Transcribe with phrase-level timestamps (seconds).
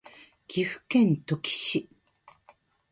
[0.47, 1.87] 岐阜県土岐市